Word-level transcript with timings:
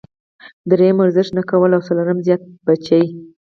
دريم 0.71 0.95
ورزش 0.99 1.27
نۀ 1.35 1.41
کول 1.49 1.71
او 1.75 1.81
څلورم 1.87 2.19
زيات 2.25 2.41
بچي- 2.65 3.01